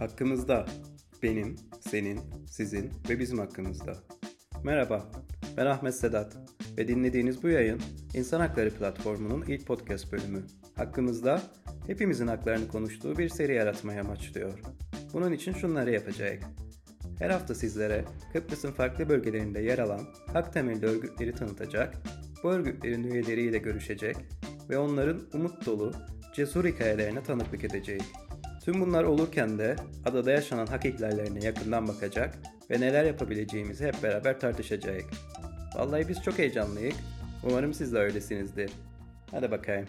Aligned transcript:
Hakkımızda. 0.00 0.66
Benim, 1.22 1.56
senin, 1.80 2.20
sizin 2.50 2.90
ve 3.08 3.18
bizim 3.18 3.38
hakkımızda. 3.38 3.96
Merhaba, 4.64 5.10
ben 5.56 5.66
Ahmet 5.66 5.94
Sedat 5.94 6.36
ve 6.78 6.88
dinlediğiniz 6.88 7.42
bu 7.42 7.48
yayın 7.48 7.80
İnsan 8.14 8.40
Hakları 8.40 8.70
Platformu'nun 8.70 9.42
ilk 9.42 9.66
podcast 9.66 10.12
bölümü. 10.12 10.42
Hakkımızda 10.76 11.42
hepimizin 11.86 12.26
haklarını 12.26 12.68
konuştuğu 12.68 13.18
bir 13.18 13.28
seri 13.28 13.54
yaratmaya 13.54 14.00
amaçlıyor. 14.00 14.58
Bunun 15.12 15.32
için 15.32 15.52
şunları 15.52 15.90
yapacak. 15.90 16.42
Her 17.18 17.30
hafta 17.30 17.54
sizlere 17.54 18.04
Kıbrıs'ın 18.32 18.72
farklı 18.72 19.08
bölgelerinde 19.08 19.60
yer 19.60 19.78
alan 19.78 20.00
hak 20.32 20.52
temelli 20.52 20.86
örgütleri 20.86 21.32
tanıtacak, 21.32 21.94
bu 22.42 22.50
örgütlerin 22.50 23.04
üyeleriyle 23.04 23.58
görüşecek 23.58 24.16
ve 24.70 24.78
onların 24.78 25.20
umut 25.34 25.66
dolu, 25.66 25.92
cesur 26.34 26.64
hikayelerine 26.64 27.22
tanıklık 27.22 27.64
edeceğiz. 27.64 28.04
Tüm 28.64 28.80
bunlar 28.80 29.04
olurken 29.04 29.58
de 29.58 29.76
adada 30.04 30.30
yaşanan 30.30 30.66
hak 30.66 30.84
ihlallerine 30.84 31.44
yakından 31.44 31.88
bakacak 31.88 32.38
ve 32.70 32.80
neler 32.80 33.04
yapabileceğimizi 33.04 33.86
hep 33.86 34.02
beraber 34.02 34.40
tartışacağız. 34.40 35.04
Vallahi 35.76 36.08
biz 36.08 36.22
çok 36.22 36.38
heyecanlıyız. 36.38 36.96
Umarım 37.44 37.74
siz 37.74 37.92
de 37.92 37.98
öylesinizdir. 37.98 38.70
Hadi 39.30 39.50
bakayım. 39.50 39.86